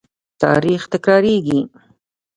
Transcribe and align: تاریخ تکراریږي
تاریخ 0.41 0.81
تکراریږي 0.93 1.59